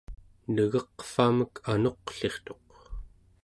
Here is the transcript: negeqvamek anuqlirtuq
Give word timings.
negeqvamek 0.53 1.53
anuqlirtuq 1.71 2.67